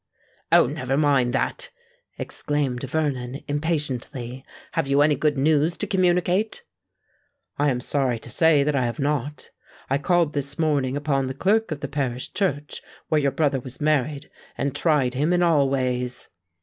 [0.51, 0.65] "Oh!
[0.65, 1.69] never mind that,"
[2.17, 4.43] exclaimed Vernon, impatiently.
[4.71, 6.63] "Have you any good news to communicate?"
[7.59, 9.51] "I am sorry to say that I have not.
[9.91, 13.79] I called this morning upon the clerk of the parish church where your brother was
[13.79, 16.29] married, and tried him in all ways."